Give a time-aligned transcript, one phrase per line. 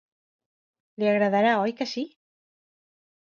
[1.03, 2.05] Li agradarà, oi que sí?